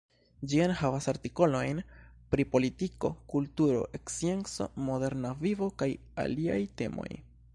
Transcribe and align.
Ĝi 0.51 0.59
enhavas 0.67 1.07
artikolojn 1.11 1.81
pri 2.31 2.45
politiko, 2.55 3.11
kulturo, 3.35 3.83
scienco, 4.13 4.69
moderna 4.89 5.37
vivo 5.45 5.71
kaj 5.83 5.91
aliaj 6.27 6.61
temoj. 6.83 7.11